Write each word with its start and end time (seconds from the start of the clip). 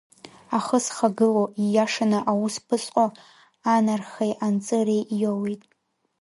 Ахы 0.57 0.77
зхагыло, 0.85 1.43
ииашаны 1.65 2.19
аус 2.31 2.55
ԥызҟо 2.65 3.05
анархеи 3.75 4.33
анҵыреи 4.45 5.03
иоуеит. 5.21 5.63